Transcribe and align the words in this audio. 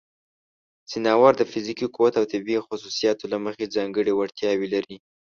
ځناور 0.91 1.33
د 1.37 1.43
فزیکي 1.51 1.87
قوت 1.95 2.13
او 2.19 2.25
طبیعی 2.33 2.65
خصوصیاتو 2.67 3.23
له 3.33 3.37
مخې 3.45 3.71
ځانګړې 3.75 4.11
وړتیاوې 4.15 4.67
لري. 4.75 4.95